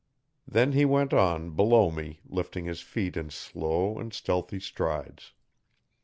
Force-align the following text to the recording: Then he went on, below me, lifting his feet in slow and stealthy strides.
Then 0.47 0.71
he 0.71 0.83
went 0.83 1.13
on, 1.13 1.51
below 1.51 1.91
me, 1.91 2.21
lifting 2.25 2.65
his 2.65 2.81
feet 2.81 3.15
in 3.15 3.29
slow 3.29 3.99
and 3.99 4.11
stealthy 4.11 4.59
strides. 4.59 5.33